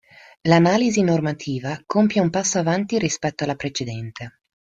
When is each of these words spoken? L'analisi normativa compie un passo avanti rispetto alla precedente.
L'analisi 0.51 1.03
normativa 1.03 1.75
compie 1.85 2.19
un 2.21 2.31
passo 2.31 2.57
avanti 2.57 2.97
rispetto 2.97 3.43
alla 3.43 3.53
precedente. 3.53 4.39